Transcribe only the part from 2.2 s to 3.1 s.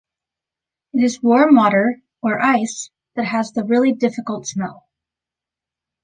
or ice—